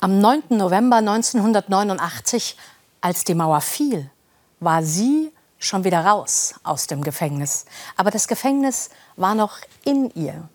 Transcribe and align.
Am 0.00 0.20
9. 0.20 0.44
November 0.50 0.98
1989, 0.98 2.56
als 3.00 3.24
die 3.24 3.34
Mauer 3.34 3.60
fiel, 3.60 4.08
war 4.60 4.84
sie 4.84 5.32
schon 5.58 5.82
wieder 5.82 6.04
raus 6.04 6.54
aus 6.62 6.86
dem 6.86 7.02
Gefängnis. 7.02 7.64
Aber 7.96 8.12
das 8.12 8.28
Gefängnis 8.28 8.90
war 9.16 9.34
noch 9.34 9.58
in 9.84 10.08
ihr. 10.14 10.48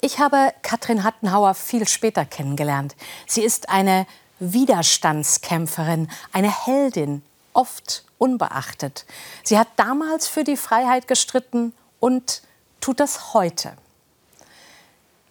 Ich 0.00 0.20
habe 0.20 0.54
Katrin 0.62 1.02
Hattenhauer 1.02 1.54
viel 1.54 1.88
später 1.88 2.24
kennengelernt. 2.24 2.94
Sie 3.26 3.42
ist 3.42 3.70
eine 3.70 4.06
Widerstandskämpferin, 4.38 6.08
eine 6.32 6.66
Heldin, 6.66 7.22
oft 7.52 8.04
unbeachtet. 8.18 9.04
Sie 9.42 9.58
hat 9.58 9.66
damals 9.74 10.28
für 10.28 10.44
die 10.44 10.56
Freiheit 10.56 11.08
gestritten 11.08 11.74
und 11.98 12.42
tut 12.80 13.00
das 13.00 13.34
heute. 13.34 13.72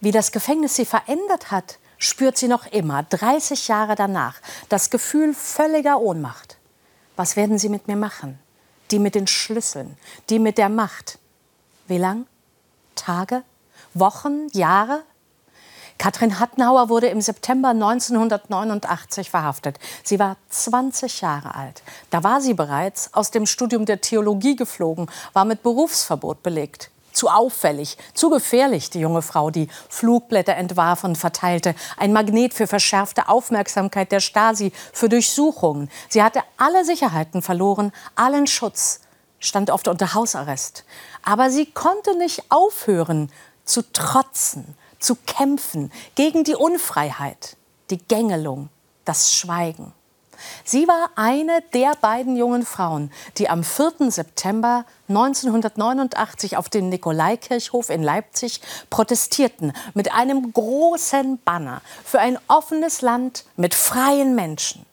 Wie 0.00 0.10
das 0.10 0.32
Gefängnis 0.32 0.74
sie 0.74 0.84
verändert 0.84 1.52
hat, 1.52 1.78
spürt 2.00 2.36
sie 2.36 2.48
noch 2.48 2.66
immer, 2.66 3.04
30 3.04 3.68
Jahre 3.68 3.94
danach, 3.94 4.40
das 4.68 4.90
Gefühl 4.90 5.32
völliger 5.34 6.00
Ohnmacht. 6.00 6.56
Was 7.14 7.36
werden 7.36 7.58
sie 7.58 7.68
mit 7.68 7.86
mir 7.86 7.96
machen? 7.96 8.40
Die 8.90 8.98
mit 8.98 9.14
den 9.14 9.28
Schlüsseln, 9.28 9.96
die 10.30 10.40
mit 10.40 10.58
der 10.58 10.68
Macht. 10.68 11.18
Wie 11.86 11.98
lang? 11.98 12.26
Tage? 12.96 13.44
Wochen? 13.94 14.48
Jahre? 14.52 15.02
Katrin 15.98 16.40
Hattenhauer 16.40 16.88
wurde 16.88 17.08
im 17.08 17.20
September 17.20 17.68
1989 17.68 19.28
verhaftet. 19.28 19.78
Sie 20.02 20.18
war 20.18 20.38
20 20.48 21.20
Jahre 21.20 21.54
alt. 21.54 21.82
Da 22.08 22.24
war 22.24 22.40
sie 22.40 22.54
bereits 22.54 23.12
aus 23.12 23.30
dem 23.30 23.44
Studium 23.44 23.84
der 23.84 24.00
Theologie 24.00 24.56
geflogen, 24.56 25.10
war 25.34 25.44
mit 25.44 25.62
Berufsverbot 25.62 26.42
belegt. 26.42 26.90
Zu 27.20 27.28
auffällig, 27.28 27.98
zu 28.14 28.30
gefährlich, 28.30 28.88
die 28.88 29.00
junge 29.00 29.20
Frau, 29.20 29.50
die 29.50 29.68
Flugblätter 29.90 30.56
entwarf 30.56 31.04
und 31.04 31.18
verteilte. 31.18 31.74
Ein 31.98 32.14
Magnet 32.14 32.54
für 32.54 32.66
verschärfte 32.66 33.28
Aufmerksamkeit 33.28 34.10
der 34.10 34.20
Stasi, 34.20 34.72
für 34.94 35.10
Durchsuchungen. 35.10 35.90
Sie 36.08 36.22
hatte 36.22 36.40
alle 36.56 36.82
Sicherheiten 36.82 37.42
verloren, 37.42 37.92
allen 38.14 38.46
Schutz, 38.46 39.00
stand 39.38 39.68
oft 39.70 39.86
unter 39.86 40.14
Hausarrest. 40.14 40.86
Aber 41.22 41.50
sie 41.50 41.66
konnte 41.66 42.16
nicht 42.16 42.44
aufhören 42.48 43.30
zu 43.66 43.82
trotzen, 43.92 44.74
zu 44.98 45.14
kämpfen 45.14 45.92
gegen 46.14 46.42
die 46.42 46.54
Unfreiheit, 46.54 47.58
die 47.90 47.98
Gängelung, 47.98 48.70
das 49.04 49.34
Schweigen. 49.34 49.92
Sie 50.64 50.86
war 50.88 51.10
eine 51.16 51.62
der 51.74 51.92
beiden 52.00 52.36
jungen 52.36 52.64
Frauen, 52.64 53.10
die 53.38 53.48
am 53.48 53.64
4. 53.64 54.10
September 54.10 54.84
1989 55.08 56.56
auf 56.56 56.68
dem 56.68 56.88
Nikolaikirchhof 56.88 57.90
in 57.90 58.02
Leipzig 58.02 58.60
protestierten 58.90 59.72
mit 59.94 60.12
einem 60.12 60.52
großen 60.52 61.38
Banner 61.44 61.82
für 62.04 62.20
ein 62.20 62.38
offenes 62.48 63.02
Land 63.02 63.44
mit 63.56 63.74
freien 63.74 64.34
Menschen. 64.34 64.86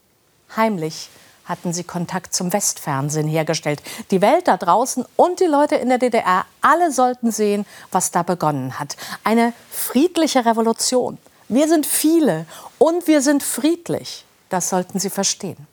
Heimlich 0.55 1.09
hatten 1.47 1.73
sie 1.73 1.83
Kontakt 1.83 2.33
zum 2.33 2.51
Westfernsehen 2.51 3.27
hergestellt. 3.27 3.81
Die 4.11 4.21
Welt 4.21 4.47
da 4.47 4.57
draußen 4.57 5.05
und 5.15 5.39
die 5.39 5.45
Leute 5.45 5.75
in 5.75 5.89
der 5.89 5.97
DDR, 5.97 6.45
alle 6.61 6.91
sollten 6.91 7.31
sehen, 7.31 7.65
was 7.91 8.11
da 8.11 8.23
begonnen 8.23 8.79
hat. 8.79 8.97
Eine 9.23 9.53
friedliche 9.69 10.45
Revolution. 10.45 11.17
Wir 11.47 11.67
sind 11.67 11.85
viele 11.85 12.45
und 12.77 13.07
wir 13.07 13.21
sind 13.21 13.43
friedlich. 13.43 14.25
Das 14.49 14.69
sollten 14.69 14.99
Sie 14.99 15.09
verstehen. 15.09 15.67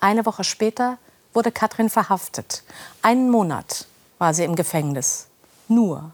Eine 0.00 0.26
Woche 0.26 0.44
später 0.44 0.98
wurde 1.34 1.52
Katrin 1.52 1.90
verhaftet. 1.90 2.62
Einen 3.02 3.30
Monat 3.30 3.86
war 4.18 4.32
sie 4.34 4.44
im 4.44 4.56
Gefängnis. 4.56 5.26
Nur. 5.68 6.12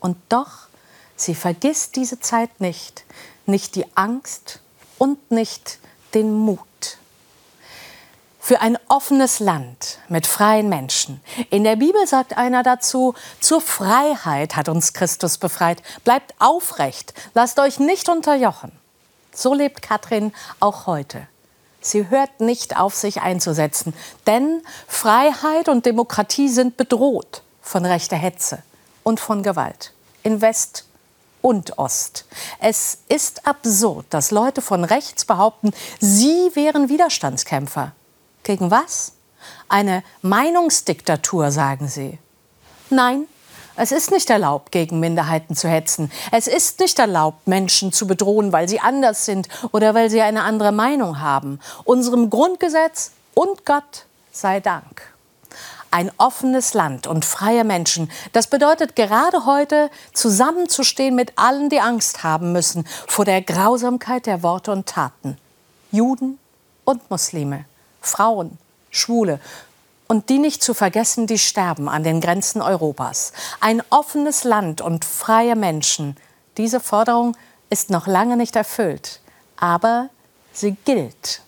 Und 0.00 0.16
doch, 0.28 0.68
sie 1.16 1.34
vergisst 1.34 1.96
diese 1.96 2.20
Zeit 2.20 2.60
nicht. 2.60 3.04
Nicht 3.46 3.74
die 3.74 3.86
Angst 3.96 4.60
und 4.98 5.30
nicht 5.30 5.78
den 6.14 6.32
Mut 6.32 6.66
für 8.42 8.60
ein 8.60 8.76
offenes 8.88 9.38
Land 9.38 10.00
mit 10.08 10.26
freien 10.26 10.68
Menschen. 10.68 11.20
In 11.50 11.62
der 11.62 11.76
Bibel 11.76 12.04
sagt 12.08 12.36
einer 12.36 12.64
dazu, 12.64 13.14
zur 13.38 13.60
Freiheit 13.60 14.56
hat 14.56 14.68
uns 14.68 14.92
Christus 14.94 15.38
befreit. 15.38 15.80
Bleibt 16.02 16.34
aufrecht, 16.40 17.14
lasst 17.34 17.60
euch 17.60 17.78
nicht 17.78 18.08
unterjochen. 18.08 18.72
So 19.34 19.54
lebt 19.54 19.82
Katrin 19.82 20.32
auch 20.60 20.86
heute. 20.86 21.26
Sie 21.80 22.08
hört 22.10 22.40
nicht 22.40 22.76
auf, 22.78 22.94
sich 22.94 23.22
einzusetzen, 23.22 23.92
denn 24.26 24.62
Freiheit 24.86 25.68
und 25.68 25.84
Demokratie 25.84 26.48
sind 26.48 26.76
bedroht 26.76 27.42
von 27.60 27.84
rechter 27.84 28.16
Hetze 28.16 28.62
und 29.02 29.18
von 29.18 29.42
Gewalt 29.42 29.92
in 30.22 30.40
West 30.40 30.86
und 31.40 31.78
Ost. 31.78 32.24
Es 32.60 32.98
ist 33.08 33.46
absurd, 33.46 34.06
dass 34.10 34.30
Leute 34.30 34.62
von 34.62 34.84
rechts 34.84 35.24
behaupten, 35.24 35.72
sie 36.00 36.50
wären 36.54 36.88
Widerstandskämpfer. 36.88 37.92
Gegen 38.44 38.70
was? 38.70 39.12
Eine 39.68 40.04
Meinungsdiktatur, 40.22 41.50
sagen 41.50 41.88
Sie. 41.88 42.18
Nein, 42.90 43.26
es 43.76 43.92
ist 43.92 44.10
nicht 44.10 44.28
erlaubt, 44.30 44.72
gegen 44.72 45.00
Minderheiten 45.00 45.56
zu 45.56 45.68
hetzen. 45.68 46.10
Es 46.30 46.46
ist 46.46 46.80
nicht 46.80 46.98
erlaubt, 46.98 47.46
Menschen 47.46 47.92
zu 47.92 48.06
bedrohen, 48.06 48.52
weil 48.52 48.68
sie 48.68 48.80
anders 48.80 49.24
sind 49.24 49.48
oder 49.72 49.94
weil 49.94 50.10
sie 50.10 50.20
eine 50.20 50.42
andere 50.42 50.72
Meinung 50.72 51.20
haben. 51.20 51.58
Unserem 51.84 52.28
Grundgesetz 52.28 53.12
und 53.34 53.64
Gott 53.64 54.06
sei 54.30 54.60
Dank. 54.60 55.02
Ein 55.90 56.10
offenes 56.16 56.72
Land 56.72 57.06
und 57.06 57.24
freie 57.24 57.64
Menschen, 57.64 58.10
das 58.32 58.46
bedeutet 58.46 58.96
gerade 58.96 59.44
heute 59.44 59.90
zusammenzustehen 60.14 61.14
mit 61.14 61.32
allen, 61.36 61.68
die 61.68 61.80
Angst 61.80 62.22
haben 62.22 62.52
müssen 62.52 62.86
vor 63.06 63.26
der 63.26 63.42
Grausamkeit 63.42 64.24
der 64.26 64.42
Worte 64.42 64.72
und 64.72 64.86
Taten. 64.86 65.36
Juden 65.90 66.38
und 66.84 67.10
Muslime. 67.10 67.66
Frauen, 68.00 68.56
Schwule 68.90 69.38
und 70.08 70.28
die 70.28 70.38
nicht 70.38 70.62
zu 70.62 70.74
vergessen, 70.74 71.26
die 71.26 71.38
sterben 71.38 71.88
an 71.88 72.04
den 72.04 72.20
Grenzen 72.20 72.60
Europas. 72.62 73.32
Ein 73.60 73.82
offenes 73.90 74.44
Land 74.44 74.80
und 74.80 75.04
freie 75.04 75.56
Menschen. 75.56 76.16
Diese 76.56 76.80
Forderung 76.80 77.36
ist 77.70 77.90
noch 77.90 78.06
lange 78.06 78.36
nicht 78.36 78.56
erfüllt, 78.56 79.20
aber 79.56 80.10
sie 80.52 80.76
gilt. 80.84 81.42